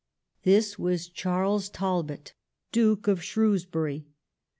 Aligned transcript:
This 0.41 0.79
was 0.79 1.07
Charles 1.07 1.69
Talbot, 1.69 2.33
Duke 2.71 3.07
of 3.07 3.23
Shrewsbury. 3.23 4.07